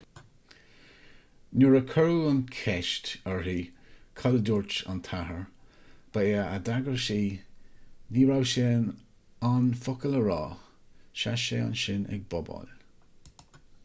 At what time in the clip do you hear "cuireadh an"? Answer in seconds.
1.89-2.39